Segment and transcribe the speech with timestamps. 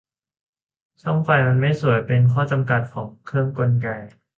[1.01, 3.87] ช่องไฟมันไม่สวย เป็นข้อจำกัดของเครื่องกลไก